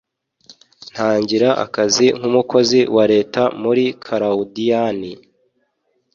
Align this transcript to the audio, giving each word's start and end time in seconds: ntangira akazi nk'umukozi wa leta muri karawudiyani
ntangira 0.91 1.49
akazi 1.65 2.05
nk'umukozi 2.17 2.79
wa 2.95 3.05
leta 3.13 3.41
muri 3.61 3.85
karawudiyani 4.03 5.11